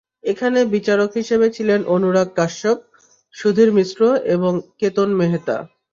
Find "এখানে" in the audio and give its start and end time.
0.23-0.59